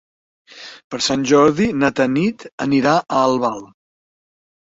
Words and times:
Per 0.95 0.99
Sant 1.07 1.25
Jordi 1.31 1.67
na 1.81 1.91
Tanit 1.99 2.47
anirà 2.67 2.95
a 3.03 3.21
Albal. 3.27 3.63